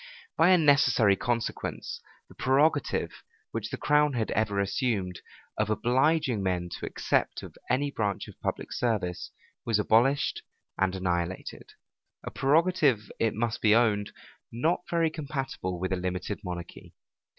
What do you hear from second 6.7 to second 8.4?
to accept of any branch of